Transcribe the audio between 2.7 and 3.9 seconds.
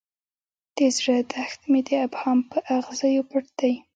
اغزیو پټ دی.